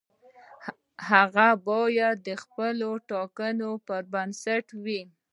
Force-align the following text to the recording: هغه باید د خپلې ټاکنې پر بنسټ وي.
هغه 1.09 1.47
باید 1.67 2.17
د 2.27 2.29
خپلې 2.43 2.91
ټاکنې 3.09 3.71
پر 3.87 4.03
بنسټ 4.13 4.65
وي. 4.83 5.01